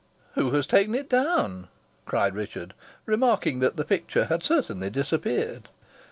"Who 0.33 0.49
has 0.53 0.65
taken 0.65 0.95
it 0.95 1.11
down?" 1.11 1.67
cried 2.07 2.33
Richard, 2.33 2.73
remarking 3.05 3.59
that 3.59 3.77
the 3.77 3.85
picture 3.85 4.25
had 4.25 4.41
certainly 4.41 4.89
disappeared. 4.89 5.69